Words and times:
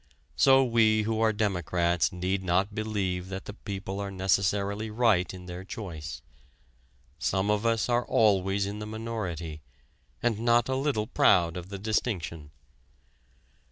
So 0.35 0.63
we 0.63 1.03
who 1.03 1.21
are 1.21 1.31
democrats 1.31 2.11
need 2.11 2.41
not 2.41 2.73
believe 2.73 3.29
that 3.29 3.45
the 3.45 3.53
people 3.53 3.99
are 3.99 4.09
necessarily 4.09 4.89
right 4.89 5.31
in 5.31 5.45
their 5.45 5.63
choice: 5.63 6.23
some 7.19 7.51
of 7.51 7.67
us 7.67 7.87
are 7.87 8.07
always 8.07 8.65
in 8.65 8.79
the 8.79 8.87
minority, 8.87 9.61
and 10.23 10.39
not 10.39 10.67
a 10.67 10.75
little 10.75 11.05
proud 11.05 11.55
of 11.55 11.69
the 11.69 11.77
distinction. 11.77 12.49